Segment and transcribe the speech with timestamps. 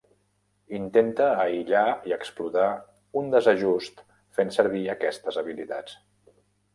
[0.75, 2.65] Intenta aïllar i explotar
[3.21, 4.01] un desajust
[4.39, 5.99] fent servir aquestes habilitats.